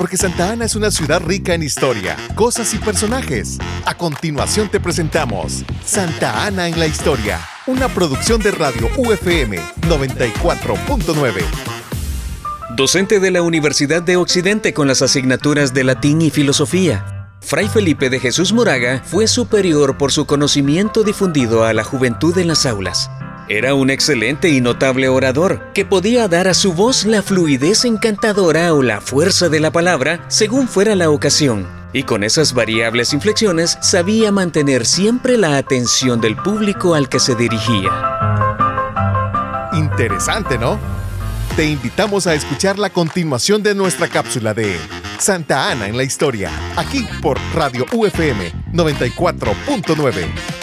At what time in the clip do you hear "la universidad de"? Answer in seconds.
13.30-14.16